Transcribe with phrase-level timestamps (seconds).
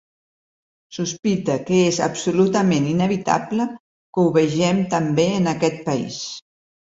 [0.97, 3.67] Sospite que és absolutament inevitable
[4.19, 6.19] que ho vegem també en aquest país.